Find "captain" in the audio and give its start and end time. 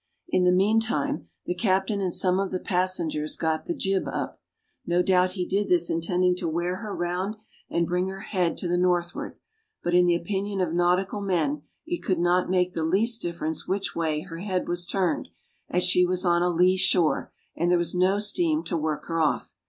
1.53-2.01